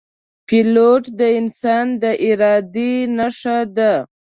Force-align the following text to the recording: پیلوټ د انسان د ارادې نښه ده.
پیلوټ 0.47 1.03
د 1.19 1.21
انسان 1.39 1.85
د 2.01 2.03
ارادې 2.27 2.93
نښه 3.17 3.57
ده. 3.75 3.93